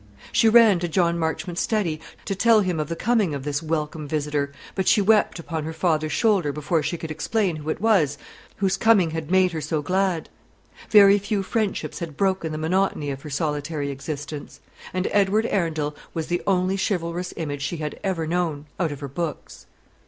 [0.31, 4.07] She ran to John Marchmont's study to tell him of the coming of this welcome
[4.07, 8.17] visitor; but she wept upon her father's shoulder before she could explain who it was
[8.55, 10.27] whose coming had made her so glad.
[10.89, 14.59] Very few friendships had broken the monotony of her solitary existence;
[14.91, 19.07] and Edward Arundel was the only chivalrous image she had ever known, out of her
[19.07, 19.67] books.